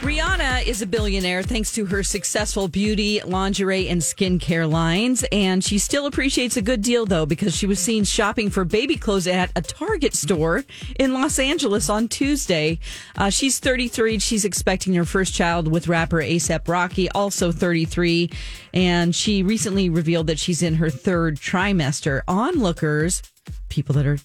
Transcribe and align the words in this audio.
Rihanna 0.00 0.64
is 0.64 0.80
a 0.80 0.86
billionaire 0.86 1.42
thanks 1.42 1.72
to 1.72 1.84
her 1.86 2.04
successful 2.04 2.68
beauty, 2.68 3.20
lingerie, 3.24 3.88
and 3.88 4.00
skincare 4.00 4.70
lines. 4.70 5.24
And 5.32 5.62
she 5.64 5.78
still 5.78 6.06
appreciates 6.06 6.56
a 6.56 6.62
good 6.62 6.82
deal, 6.82 7.04
though, 7.04 7.26
because 7.26 7.56
she 7.56 7.66
was 7.66 7.80
seen 7.80 8.04
shopping 8.04 8.48
for 8.48 8.64
baby 8.64 8.96
clothes 8.96 9.26
at 9.26 9.50
a 9.56 9.60
Target 9.60 10.14
store 10.14 10.64
in 11.00 11.14
Los 11.14 11.40
Angeles 11.40 11.90
on 11.90 12.06
Tuesday. 12.06 12.78
Uh, 13.16 13.28
she's 13.28 13.58
33. 13.58 14.20
She's 14.20 14.44
expecting 14.44 14.94
her 14.94 15.04
first 15.04 15.34
child 15.34 15.66
with 15.66 15.88
rapper 15.88 16.18
ASAP 16.18 16.68
Rocky, 16.68 17.10
also 17.10 17.50
33. 17.50 18.30
And 18.72 19.16
she 19.16 19.42
recently 19.42 19.90
revealed 19.90 20.28
that 20.28 20.38
she's 20.38 20.62
in 20.62 20.74
her 20.74 20.90
third 20.90 21.38
trimester. 21.38 22.22
Onlookers, 22.28 23.22
people 23.68 23.94
that 23.94 24.06
are 24.06 24.18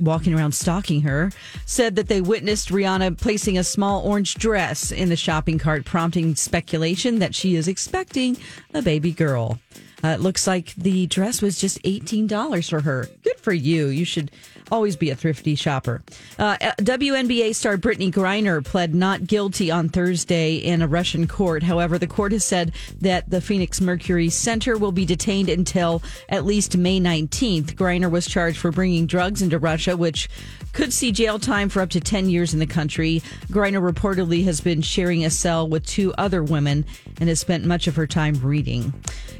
walking 0.00 0.34
around 0.34 0.52
stalking 0.52 1.02
her, 1.02 1.30
said 1.66 1.96
that 1.96 2.08
they 2.08 2.20
witnessed 2.20 2.70
Rihanna 2.70 3.20
placing 3.20 3.58
a 3.58 3.64
small 3.64 4.02
orange 4.02 4.34
dress 4.34 4.90
in 4.90 5.08
the 5.08 5.16
shopping 5.16 5.58
cart, 5.58 5.84
prompting 5.84 6.34
speculation 6.34 7.18
that 7.20 7.34
she 7.34 7.54
is 7.54 7.68
expecting 7.68 8.36
a 8.72 8.82
baby 8.82 9.12
girl. 9.12 9.58
Uh, 10.02 10.08
it 10.08 10.20
looks 10.20 10.46
like 10.46 10.74
the 10.74 11.06
dress 11.06 11.40
was 11.40 11.58
just 11.58 11.82
$18 11.82 12.68
for 12.68 12.82
her. 12.82 13.08
Good 13.22 13.38
for 13.38 13.52
you. 13.54 13.86
You 13.86 14.04
should 14.04 14.30
always 14.74 14.96
be 14.96 15.10
a 15.10 15.14
thrifty 15.14 15.54
shopper. 15.54 16.02
Uh, 16.36 16.56
WNBA 16.78 17.54
star 17.54 17.76
Brittney 17.76 18.12
Griner 18.12 18.62
pled 18.64 18.92
not 18.92 19.24
guilty 19.24 19.70
on 19.70 19.88
Thursday 19.88 20.56
in 20.56 20.82
a 20.82 20.88
Russian 20.88 21.28
court. 21.28 21.62
However, 21.62 21.96
the 21.96 22.08
court 22.08 22.32
has 22.32 22.44
said 22.44 22.74
that 23.00 23.30
the 23.30 23.40
Phoenix 23.40 23.80
Mercury 23.80 24.28
Center 24.28 24.76
will 24.76 24.90
be 24.90 25.04
detained 25.04 25.48
until 25.48 26.02
at 26.28 26.44
least 26.44 26.76
May 26.76 26.98
19th. 26.98 27.74
Griner 27.74 28.10
was 28.10 28.26
charged 28.26 28.58
for 28.58 28.72
bringing 28.72 29.06
drugs 29.06 29.42
into 29.42 29.60
Russia, 29.60 29.96
which 29.96 30.28
could 30.72 30.92
see 30.92 31.12
jail 31.12 31.38
time 31.38 31.68
for 31.68 31.80
up 31.80 31.90
to 31.90 32.00
10 32.00 32.28
years 32.28 32.52
in 32.52 32.58
the 32.58 32.66
country. 32.66 33.22
Griner 33.46 33.80
reportedly 33.80 34.44
has 34.44 34.60
been 34.60 34.82
sharing 34.82 35.24
a 35.24 35.30
cell 35.30 35.68
with 35.68 35.86
two 35.86 36.12
other 36.18 36.42
women 36.42 36.84
and 37.20 37.28
has 37.28 37.38
spent 37.38 37.64
much 37.64 37.86
of 37.86 37.94
her 37.94 38.08
time 38.08 38.34
reading. 38.42 38.92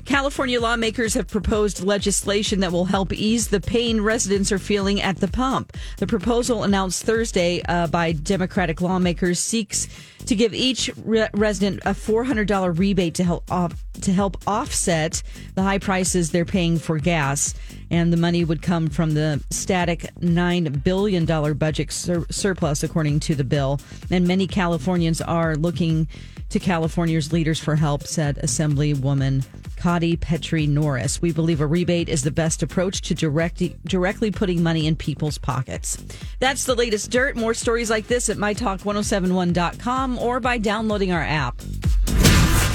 California 0.05 0.61
lawmakers 0.61 1.15
have 1.15 1.29
proposed 1.29 1.83
legislation 1.83 2.61
that 2.61 2.73
will 2.73 2.87
help 2.87 3.13
ease 3.13 3.49
the 3.49 3.61
pain 3.61 4.01
residents 4.01 4.53
are 4.53 4.59
feeling 4.59 5.01
at 5.01 5.17
the 5.17 5.29
pump. 5.29 5.77
The 5.99 6.07
proposal 6.07 6.63
announced 6.63 7.05
Thursday 7.05 7.63
uh, 7.69 7.87
by 7.87 8.13
Democratic 8.13 8.81
lawmakers 8.81 9.39
seeks 9.39 9.89
to 10.27 10.35
give 10.35 10.55
each 10.55 10.91
re- 11.05 11.29
resident 11.35 11.81
a 11.85 11.91
$400 11.91 12.79
rebate 12.79 13.15
to 13.15 13.25
help 13.25 13.51
off, 13.51 13.84
to 14.03 14.13
help 14.13 14.37
offset 14.47 15.23
the 15.55 15.63
high 15.63 15.79
prices 15.79 16.31
they're 16.31 16.45
paying 16.45 16.79
for 16.79 16.99
gas. 16.99 17.55
And 17.91 18.13
the 18.13 18.17
money 18.17 18.45
would 18.45 18.63
come 18.63 18.89
from 18.89 19.15
the 19.15 19.43
static 19.51 20.07
$9 20.21 20.83
billion 20.83 21.25
budget 21.55 21.93
sur- 21.93 22.27
surplus, 22.31 22.83
according 22.83 23.21
to 23.21 23.35
the 23.35 23.45
bill. 23.45 23.81
And 24.11 24.27
many 24.27 24.47
Californians 24.47 25.21
are 25.21 25.57
looking 25.57 26.09
to 26.51 26.59
California's 26.61 27.33
leaders 27.33 27.59
for 27.59 27.75
help, 27.75 28.05
said 28.05 28.37
Assemblywoman 28.37 29.45
Cottie 29.77 30.17
Petrie 30.17 30.67
Norris. 30.67 31.21
We 31.21 31.33
believe 31.33 31.61
a 31.61 31.67
rebate 31.67 32.09
is 32.09 32.23
the 32.23 32.31
best 32.31 32.63
approach 32.63 33.03
to 33.03 33.15
directly, 33.15 33.77
directly 33.85 34.31
putting 34.31 34.63
money 34.63 34.87
in 34.87 34.95
people's 34.97 35.37
pockets. 35.37 36.03
That's 36.39 36.65
the 36.65 36.75
latest 36.75 37.11
dirt. 37.11 37.37
More 37.37 37.55
stories 37.55 37.91
like 37.91 38.07
this 38.07 38.29
at 38.29 38.37
mytalk1071.com 38.37 40.19
or 40.19 40.39
by 40.41 40.59
downloading 40.59 41.13
our 41.13 41.23
app. 41.23 41.61